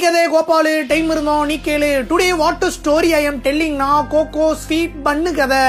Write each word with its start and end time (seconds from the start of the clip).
கதை 0.00 0.22
கோபாலு 0.34 0.72
டைம் 0.90 1.08
இருந்தோம் 1.10 1.46
நீ 1.50 1.56
கேளு. 1.64 1.90
Today 2.10 2.28
what 2.42 2.60
to 2.62 2.68
story 2.76 3.10
I 3.18 3.22
am 3.30 3.40
டெல்லிங்னா 3.46 3.90
கோகோ 4.12 4.46
ஸ்வீட் 4.64 4.96
பண்ணு 5.06 5.32
கதை. 5.40 5.64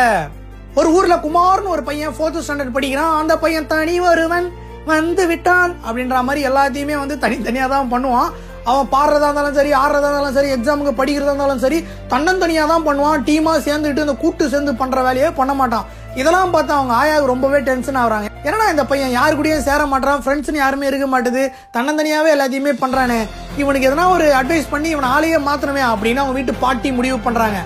ஒரு 0.79 0.89
ஊர்ல 0.97 1.15
குமார்னு 1.25 1.73
ஒரு 1.75 1.83
பையன் 1.83 2.15
ஃபோர்த் 2.17 2.41
ஸ்டாண்டர்ட் 2.45 2.75
படிக்கிறான். 2.77 3.13
அந்த 3.19 3.33
பையன் 3.43 3.67
தனி 3.67 3.95
ஒருவன் 4.09 4.47
வந்து 4.91 5.23
விட்டான் 5.27 5.71
அப்படின்ற 5.87 6.17
மாதிரி 6.27 6.41
எல்லாத்தையுமே 6.49 6.97
வந்து 7.03 7.15
தனித்தனியா 7.23 7.67
தான் 7.75 7.91
பண்ணுவான். 7.93 8.29
அவன் 8.71 8.89
பாடுறதா 8.93 9.27
இருந்தாலும் 9.29 9.57
சரி 9.59 9.71
ஆடுறதா 9.81 10.07
இருந்தாலும் 10.09 10.37
சரி 10.37 10.49
எக்ஸாமுக்கு 10.55 10.93
படிக்கிறதா 10.99 11.31
இருந்தாலும் 11.33 11.61
சரி 11.65 11.77
தன்னந்தனியாக 12.13 12.71
தான் 12.73 12.85
பண்ணுவான். 12.87 13.23
டீமாக 13.27 13.63
சேர்ந்துட்டு 13.67 14.05
இந்த 14.05 14.15
கூட்டு 14.23 14.49
சேர்ந்து 14.53 14.73
பண்ணுற 14.81 15.01
வேலையே 15.07 15.29
பண்ண 15.39 15.53
மாட்டான். 15.61 15.85
இதெல்லாம் 16.21 16.53
பார்த்து 16.55 16.77
அவங்க 16.77 16.93
ஆயாவுக்கு 17.01 17.31
ரொம்பவே 17.33 17.59
டென்ஷன் 17.69 17.99
ஆகுறாங்க. 18.01 18.27
ஏன்னா 18.47 18.67
இந்த 18.73 18.83
பையன் 18.91 19.15
யாரு 19.17 19.33
கூடயும் 19.37 19.65
சேர 19.69 19.81
மாட்டான் 19.93 20.21
ஃப்ரெண்ட்ஸ்னு 20.25 20.63
யாருமே 20.63 20.89
இருக்க 20.89 21.07
மாட்டுது. 21.13 21.43
தன்னந்தனியாகவே 21.77 22.33
எல்லாத்தையுமே 22.35 22.75
பண்ணுறானே 22.83 23.19
இவனுக்கு 23.61 23.89
எதனா 23.89 24.05
ஒரு 24.17 24.27
அட்வைஸ் 24.41 24.71
பண்ணி 24.75 24.89
இவனை 24.95 25.09
ஆளையே 25.15 25.39
மாத்தணுமே 25.49 25.83
அப்படின்னு 25.93 26.23
அவங்க 26.23 26.37
வீட்டு 26.39 26.55
பாட்டி 26.65 26.91
முடிவு 26.99 27.19
பண்ணுறாங்க 27.27 27.59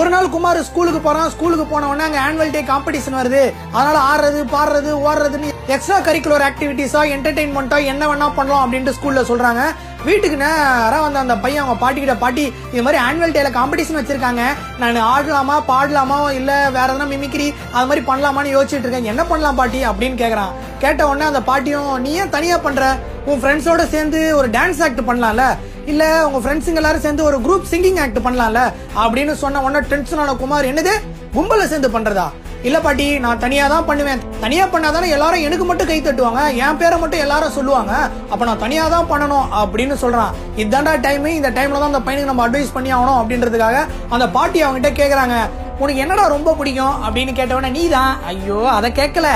ஒரு 0.00 0.10
நாள் 0.12 0.30
குமார் 0.34 0.58
ஸ்கூலுக்கு 0.68 1.00
போறான் 1.00 1.28
ஸ்கூலுக்கு 1.32 1.64
போன 1.64 1.88
உடனே 1.88 2.04
அங்க 2.04 2.20
ஆனுவல் 2.26 2.50
டே 2.54 2.60
காம்படிஷன் 2.70 3.16
வருது. 3.18 3.42
அதனால 3.72 3.98
ஆடுறது 4.10 4.40
பாடுறது 4.54 4.90
ஓடுறதுன்னு 5.08 5.50
எக்ஸ்ட்ரா 5.74 5.98
கரிக்குலர் 5.98 6.44
ஆக்டிவிட்டிஸா 6.46 7.00
என்டர்டைன்மெண்ட்டா 7.16 7.78
என்ன 7.84 8.06
வேணா 8.10 8.28
பண்ணலாம் 8.38 8.64
அப்படின்ட்டு 8.64 8.94
ஸ்கூல்ல 8.96 9.22
சொல்றாங்க. 9.28 9.62
வீட்டுக்கு 10.04 10.36
நேரம் 10.36 11.04
வந்த 11.04 11.18
அந்த 11.18 11.36
பையன் 11.44 11.62
அவங்க 11.62 11.78
பாட்டி 11.82 12.00
கிட்ட 12.00 12.16
பாட்டி 12.24 12.52
இது 12.72 12.82
மாதிரி 12.86 13.02
ஆனுவல் 13.04 13.34
டேல 13.36 13.50
காம்படிஷன் 13.58 13.98
வச்சிருக்காங்க. 13.98 14.42
நான் 14.80 14.98
ஆடலாமா 15.12 15.58
பாடலாமா 15.70 16.18
இல்ல 16.38 16.70
வேற 16.78 16.88
எதனா 16.94 17.06
மிமிக்ரி 17.12 17.54
அது 17.72 17.86
மாதிரி 17.90 18.04
பண்ணலாமான்னு 18.10 18.54
யோசிச்சுட்டு 18.56 18.86
இருக்கேன். 18.86 19.10
என்ன 19.12 19.24
பண்ணலாம் 19.24 19.60
பாட்டி? 19.60 19.86
அப்படின்னு 19.90 20.20
கேக்குறான். 20.22 20.52
கேட்ட 20.78 21.08
உடனே 21.08 21.24
அந்த 21.24 21.42
பாட்டியும் 21.50 22.00
நீ 22.00 22.12
ஏன் 22.12 22.34
தனியா 22.36 22.58
பண்ற? 22.58 22.96
உன் 23.24 23.42
ஃப்ரெண்ட்ஸோட 23.42 23.88
சேர்ந்து 23.94 24.36
ஒரு 24.36 24.50
டான்ஸ் 24.58 24.82
ஆக்ட் 24.86 25.08
பண்ணலாம்ல. 25.10 25.46
இல்ல 25.92 26.04
உங்க 26.26 26.38
ஃப்ரெண்ட்ஸுங்க 26.42 26.80
எல்லாரும் 26.80 27.04
சேர்ந்து 27.04 27.24
ஒரு 27.28 27.36
குரூப் 27.46 27.68
சிங்கிங் 27.72 27.98
ஆக்ட் 28.04 28.24
பண்ணலாம்ல? 28.26 28.60
அப்படின்னு 29.02 29.32
சொன்ன 29.42 29.62
உடனே 29.66 29.80
டென்ஷனான 29.90 30.36
குமார் 30.42 30.70
என்னது? 30.70 30.94
கும்பல 31.36 31.64
சேர்ந்து 31.72 31.90
பண்றதா? 31.96 32.26
இல்ல 32.68 32.80
பாட்டி 32.84 33.06
நான் 33.24 33.40
தனியா 33.42 33.64
தான் 33.72 33.84
பண்ணுவேன். 33.88 34.20
தனியா 34.44 34.66
பண்ணாதானே 34.66 35.08
எல்லாரும் 35.16 35.42
எனக்கு 35.46 35.64
மட்டும் 35.64 35.88
கை 35.90 35.98
தட்டுவாங்க 36.02 36.42
என் 36.66 36.78
பேரை 36.80 36.98
மட்டும் 37.00 37.22
எல்லாரும் 37.24 37.54
சொல்லுவாங்க. 37.56 37.92
அப்ப 38.32 38.44
நான் 38.44 38.62
தனியா 38.62 38.84
தான் 38.94 39.10
பண்ணணும் 39.10 39.48
அப்படின்னு 39.62 39.96
சொல்றான். 40.04 40.32
இதாண்டா 40.62 40.94
டைம் 41.06 41.26
இந்த 41.26 41.50
டைம்ல 41.58 41.80
தான் 41.82 41.92
அந்த 41.92 42.02
பையனுக்கு 42.06 42.32
நம்ம 42.32 42.46
அட்வைஸ் 42.48 42.74
பண்ணி 42.76 42.92
ஆகணும் 42.98 43.18
அப்படின்றதுக்காக 43.20 43.80
அந்த 44.16 44.28
பாட்டி 44.38 44.64
அவங்ககிட்ட 44.64 44.92
கேக்குறாங்க. 45.00 45.36
உனக்கு 45.82 46.02
என்னடா 46.02 46.24
ரொம்ப 46.34 46.50
பிடிக்கும் 46.58 46.96
அப்படின்னு 47.04 47.32
கேட்டவன 47.38 47.70
நீ 47.76 47.82
தான் 47.94 48.12
ஐயோ 48.30 48.58
அதை 48.74 48.88
கேட்கல. 48.98 49.28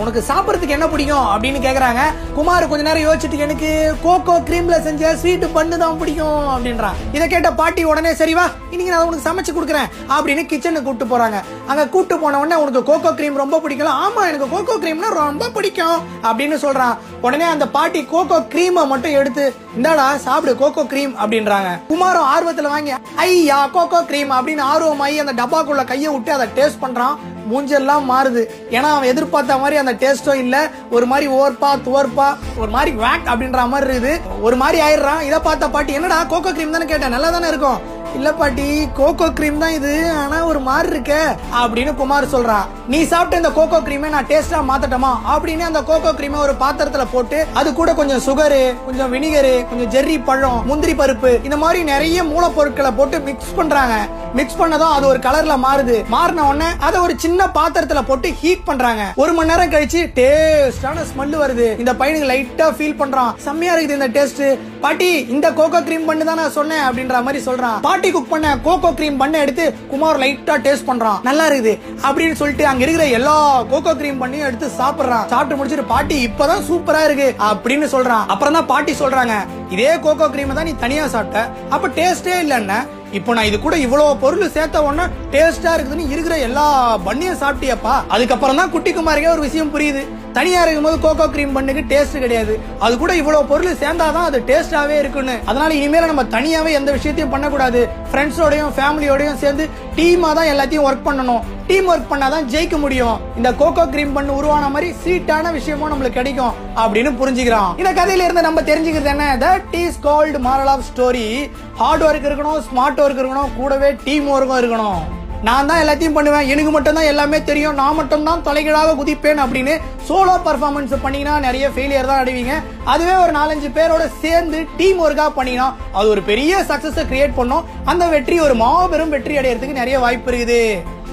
உனக்கு 0.00 0.20
சாப்பிட்றதுக்கு 0.28 0.76
என்ன 0.76 0.86
பிடிக்கும்? 0.92 1.26
அப்படின்னு 1.32 1.58
கேட்குறாங்க 1.66 2.02
குமார் 2.36 2.68
கொஞ்ச 2.70 2.84
நேரம் 2.86 3.06
யோசிச்சுட்டு 3.06 3.44
எனக்கு 3.46 3.70
கோகோ 4.04 4.34
கிரீம்ல 4.48 4.76
செஞ்ச 4.86 5.12
ஸ்வீட்டு 5.22 5.48
பண்ணு 5.56 5.78
தான் 5.82 5.98
பிடிக்கும். 6.02 6.46
அப்படின்றான். 6.54 6.98
இதை 7.16 7.26
கேட்ட 7.34 7.50
பாட்டி 7.60 7.84
உடனே 7.90 8.12
சரி 8.20 8.34
வா 8.38 8.46
இன்னைக்கு 8.72 8.92
நான் 8.94 9.06
உனக்கு 9.08 9.26
சமைச்சு 9.28 9.52
கொடுக்குறேன். 9.56 9.90
அப்படின்னு 10.16 10.44
கிச்சனுக்கு 10.52 10.86
கூப்பிட்டு 10.86 11.10
போறாங்க. 11.12 11.40
அங்க 11.70 11.82
கூப்பிட்டு 11.94 12.18
போன 12.22 12.38
உடனே 12.42 12.56
உனக்கு 12.62 12.82
கோகோ 12.90 13.12
கிரீம் 13.18 13.42
ரொம்ப 13.42 13.60
பிடிக்கல. 13.64 13.92
ஆமா 14.06 14.22
எனக்கு 14.30 14.48
கோகோ 14.54 14.76
கிரீம்னா 14.84 15.10
ரொம்ப 15.22 15.50
பிடிக்கும். 15.56 15.98
அப்படின்னு 16.28 16.58
சொல்றான். 16.64 16.96
உடனே 17.26 17.46
அந்த 17.54 17.66
பாட்டி 17.76 18.02
கோகோ 18.14 18.38
கிரீமை 18.54 18.82
மட்டும் 18.92 19.16
எடுத்து 19.20 19.44
இந்தாடா 19.76 20.08
சாப்பிடு 20.24 20.52
கோகோ 20.62 20.82
கிரீம் 20.90 21.14
அப்படின்றாங்க. 21.22 21.70
குமாரும் 21.92 22.28
ஆர்வத்துல 22.32 22.72
வாங்கி 22.74 22.92
ஐயா 23.26 23.60
கோகோ 23.76 24.00
கிரீம் 24.10 24.32
அப்படின்னு 24.38 24.62
ஆர்வமாயி 24.72 25.16
அந்த 25.22 25.32
உள்ள 25.74 25.84
கையை 25.92 26.10
விட்டு 26.12 26.32
அதை 26.36 26.46
டேஸ்ட் 26.58 26.82
பண்றான். 26.84 27.16
மூஞ்செல்லாம் 27.52 28.04
மாறுது. 28.10 28.42
ஏன்னா 28.74 28.90
அவன் 28.96 29.10
எதிர்பார்த்த 29.12 29.56
மாதிரி 29.62 29.76
அந்த 29.82 29.94
டேஸ்டும் 30.02 30.40
இல்ல. 30.44 30.56
ஒரு 30.96 31.06
மாதிரி 31.12 31.26
ஓர்ப்பா 31.40 31.70
துவர்ப்பா 31.86 32.28
ஒரு 32.62 32.70
மாதிரி 32.76 32.92
வேக் 33.02 33.26
அப்படின்ற 33.32 33.68
மாதிரி 33.72 33.90
இருக்குது. 33.92 34.20
ஒரு 34.46 34.56
மாதிரி 34.62 34.78
ஆயிடுறான். 34.86 35.22
இதை 35.28 35.38
பார்த்த 35.48 35.74
பாட்டி 35.74 35.92
என்னடா 35.98 36.24
கோகோ 36.24 36.52
கிரீம் 36.52 36.76
தானே 36.76 36.84
கேட்டேன். 36.84 37.14
நல்லா 37.16 37.30
தானே 37.36 37.48
இருக்கும். 37.54 37.80
இல்ல 38.18 38.32
பாட்டி 38.40 38.66
கோகோ 38.98 39.26
கிரீம் 39.38 39.60
தான் 39.62 39.74
இது. 39.78 39.92
ஆனா 40.22 40.36
ஒரு 40.50 40.60
மாதிரி 40.68 40.88
இருக்க 40.92 41.14
அப்படின்னு 41.60 41.92
குமார் 42.00 42.32
சொல்றான் 42.34 42.66
நீ 42.92 42.98
சாப்பிட்ட 43.12 43.40
இந்த 43.42 43.50
கோகோ 43.58 43.78
கிரீமை 43.86 44.08
நான் 44.14 44.28
டேஸ்டா 44.30 44.60
மாத்தட்டமா? 44.70 45.12
அப்படின்னு 45.34 45.64
அந்த 45.70 45.80
கோகோ 45.88 46.10
கிரீமை 46.18 46.38
ஒரு 46.44 46.54
பாத்திரத்துல 46.62 47.04
போட்டு 47.12 47.38
அது 47.60 47.68
கூட 47.78 47.90
கொஞ்சம் 48.00 48.22
சுகரு 48.26 48.62
கொஞ்சம் 48.86 49.12
வினிகரு 49.14 49.54
கொஞ்சம் 49.70 49.90
ஜெர்ரி 49.94 50.16
பழம் 50.24 50.60
முந்திரி 50.70 50.94
பருப்பு 51.00 51.32
இந்த 51.44 51.56
மாதிரி 51.62 51.82
நிறைய 51.92 52.24
மூலப்பொருட்களை 52.32 52.92
போட்டு 52.96 53.20
மிக்ஸ் 53.28 53.56
பண்றாங்க. 53.56 53.94
மிக்ஸ் 54.38 54.60
பண்ணதும் 54.60 54.94
அது 54.96 55.04
ஒரு 55.06 55.18
கலர்ல 55.18 55.56
மாறுது. 55.66 55.96
மாறின 56.14 56.46
உடனே 56.48 56.68
அதை 56.86 57.00
ஒரு 57.00 57.14
சின்ன 57.24 57.48
பாத்திரத்துல 57.58 58.02
போட்டு 58.08 58.28
ஹீட் 58.40 58.64
பண்றாங்க. 58.70 59.02
ஒரு 59.22 59.32
மணி 59.32 59.50
நேரம் 59.50 59.72
கழிச்சு 59.74 60.00
டேஸ்டான 60.18 61.04
ஸ்மெல் 61.10 61.36
வருது. 61.42 61.68
இந்த 61.82 61.92
பையனுக்கு 62.00 62.30
லைட்டா 62.32 62.68
ஃபீல் 62.78 62.98
பண்றான். 63.02 63.32
செம்மையா 63.46 63.74
இருக்குது 63.74 63.98
இந்த 64.00 64.10
டேஸ்ட் 64.16 64.42
பாட்டி 64.84 65.08
இந்த 65.34 65.46
கோகோ 65.58 65.78
கிரீம் 65.86 66.06
பண்ணு 66.08 66.22
தான் 66.28 66.38
நான் 66.40 66.54
சொன்னேன் 66.56 66.82
அப்படின்ற 66.86 67.18
மாதிரி 67.26 67.40
சொல்றான். 67.46 67.76
பாட்டி 67.86 68.08
குக் 68.14 68.32
பண்ண 68.32 68.48
கோகோ 68.66 68.90
கிரீம் 68.98 69.20
பண்ண 69.22 69.34
எடுத்து 69.44 69.64
குமார் 69.92 70.18
லைட்டா 70.22 70.54
டேஸ்ட் 70.66 70.88
பண்றான். 70.88 71.20
நல்லா 71.28 71.44
இருக்குது 71.50 71.72
அப்படின்னு 72.06 72.38
சொல்லிட்டு 72.40 72.64
அங்க 72.70 72.84
இருக்கிற 72.86 73.06
எல்லா 73.18 73.36
கோகோ 73.72 73.92
கிரீம் 74.00 74.20
பண்ணியும் 74.22 74.48
எடுத்து 74.48 74.68
சாப்பிடுறான். 74.80 75.24
சாப்பிட்டு 75.32 75.58
முடிச்சிட்டு 75.58 75.92
பாட்டி 75.94 76.18
இப்பதான் 76.28 76.66
சூப்பரா 76.68 77.02
இருக்கு 77.08 77.28
அப்படின்னு 77.50 77.88
சொல்றான். 77.94 78.26
அப்புறம் 78.34 78.58
தான் 78.58 78.70
பாட்டி 78.72 78.94
சொல்றாங்க 79.02 79.36
இதே 79.76 79.92
கோகோ 80.06 80.28
கிரீம் 80.34 80.58
தான் 80.58 80.68
நீ 80.70 80.74
தனியா 80.84 81.06
சாப்பிட்ட. 81.14 81.48
அப்ப 81.76 81.90
டேஸ்டே 82.00 82.36
இல்லைன்னு 82.44 82.78
இப்போ 83.18 83.32
நான் 83.36 83.48
இது 83.48 83.58
கூட 83.64 83.76
இவ்வளவு 83.84 84.20
பொருள் 84.22 84.52
சேர்த்த 84.54 84.82
உடனே 84.86 85.04
டேஸ்டா 85.32 85.72
இருக்குதுன்னு 85.76 86.10
இருக்கிற 86.14 86.34
எல்லா 86.46 86.64
பண்ணியும் 87.06 87.40
சாப்பிட்டியப்பா. 87.42 87.94
அதுக்கப்புறம் 88.14 88.58
தான் 88.60 88.72
குட்டி 88.74 88.92
குமாரிக்கே 88.94 89.32
ஒரு 89.34 89.42
விஷயம் 89.46 89.72
புரியுது. 89.74 90.02
தனியா 90.38 90.60
இருக்கும்போது 90.64 90.96
கோகோ 91.04 91.26
கிரீம் 91.34 91.56
பண்ணுக்கு 91.56 91.82
டேஸ்ட் 91.92 92.22
கிடையாது. 92.24 92.54
அது 92.84 92.94
கூட 93.02 93.12
இவ்வளவு 93.20 93.48
பொருள் 93.50 93.80
சேர்ந்தாதான் 93.82 94.28
அது 94.30 94.38
டேஸ்டாவே 94.48 94.96
இருக்குன்னு. 95.02 95.36
அதனால 95.50 95.70
இனிமேல 95.80 96.08
நம்ம 96.12 96.24
தனியாவே 96.36 96.72
எந்த 96.80 96.90
விஷயத்தையும் 96.96 97.34
பண்ணக்கூடாது. 97.34 97.82
ஃப்ரெண்ட்ஸோடயும் 98.10 98.72
ஃபேமிலியோடையும் 98.78 99.40
சேர்ந்து 99.44 99.66
டீமா 99.96 100.32
தான் 100.34 100.46
எல்லாத்தையும் 100.46 100.86
ஒர்க் 100.88 101.06
பண்ணணும். 101.06 101.42
டீம் 101.66 101.90
ஒர்க் 101.90 102.10
பண்ணாதான் 102.10 102.46
ஜெயிக்க 102.54 102.78
முடியும். 102.78 103.20
இந்த 103.36 103.52
கோகோ 103.52 103.86
கிரீம் 103.86 104.12
பண்ணு 104.12 104.36
உருவான 104.36 104.68
மாதிரி 104.68 104.94
ஸ்வீட்டான 105.04 105.52
விஷயமும் 105.52 105.92
நம்மளுக்கு 105.92 106.18
கிடைக்கும் 106.18 106.54
அப்படின்னு 106.76 107.12
புரிஞ்சுக்கிறான். 107.20 107.78
இந்த 107.78 107.92
கதையில 107.92 108.24
இருந்து 108.24 108.42
நம்ம 108.42 108.60
தெரிஞ்சுக்கிறது 108.60 109.12
என்ன? 109.14 109.36
That 109.36 109.74
is 109.74 110.00
called 110.00 110.38
moral 110.38 110.72
of 110.74 110.84
story 110.94 111.50
hard 111.74 112.02
work 112.02 112.28
இருக்கணும் 112.30 112.62
ஸ்மார்ட் 112.68 113.00
ஒர்க் 113.04 113.20
இருக்கணும் 113.22 113.56
கூடவே 113.56 113.96
டீம் 114.04 114.28
ஒர்க்கும் 114.28 114.60
இருக்கணும். 114.62 114.98
நான் 115.46 115.68
தான் 115.68 115.80
எல்லாத்தையும் 115.82 116.16
பண்ணுவேன். 116.16 116.46
எனக்கு 116.52 116.70
மட்டும் 116.74 116.96
தான் 116.98 117.08
எல்லாமே 117.12 117.38
தெரியும். 117.48 117.78
நான் 117.80 117.98
மட்டும் 117.98 118.26
தான் 118.28 118.44
தலைகீழாக 118.46 118.94
குதிப்பேன் 119.00 119.42
அப்படின்னு 119.44 119.74
சோலோ 120.08 120.34
பர்ஃபார்மன்ஸ் 120.46 120.94
பண்ணீங்கன்னா 121.04 121.34
நிறைய 121.46 121.64
ஃபெயிலியர் 121.74 122.10
தான் 122.10 122.22
அடைவீங்க. 122.22 122.54
அதுவே 122.92 123.14
ஒரு 123.24 123.32
நாலஞ்சு 123.38 123.68
பேரோட 123.78 124.04
சேர்ந்து 124.22 124.60
டீம் 124.78 125.02
ஒர்க்காக 125.06 125.32
பண்ணினா 125.38 125.66
அது 125.98 126.08
ஒரு 126.14 126.24
பெரிய 126.30 126.62
சக்ஸஸை 126.70 127.04
கிரியேட் 127.10 127.38
பண்ணும். 127.40 127.66
அந்த 127.92 128.06
வெற்றி 128.14 128.38
ஒரு 128.46 128.56
மாபெரும் 128.62 129.14
வெற்றி 129.16 129.36
அடையிறதுக்கு 129.42 129.80
நிறைய 129.82 129.98
வாய்ப்பு 130.06 130.30
இருக்குது. 130.32 130.62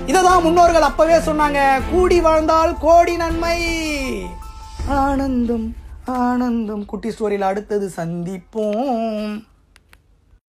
இதை 0.10 0.22
தான் 0.30 0.44
முன்னோர்கள் 0.48 0.90
அப்பவே 0.90 1.20
சொன்னாங்க. 1.30 1.60
கூடி 1.92 2.20
வாழ்ந்தால் 2.28 2.74
கோடி 2.88 3.16
நன்மை. 3.24 3.60
ஆனந்தம் 5.02 5.70
ஆனந்தம். 6.24 6.84
குட்டி 6.92 7.10
ஸ்டோரியில் 7.16 7.50
அடுத்தது 7.52 7.88
சந்திப்போம். 8.02 9.34